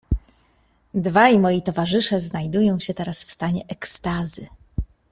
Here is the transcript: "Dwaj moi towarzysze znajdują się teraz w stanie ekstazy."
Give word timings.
"Dwaj 0.93 1.37
moi 1.39 1.61
towarzysze 1.61 2.19
znajdują 2.19 2.79
się 2.79 2.93
teraz 2.93 3.23
w 3.23 3.31
stanie 3.31 3.63
ekstazy." 3.67 4.47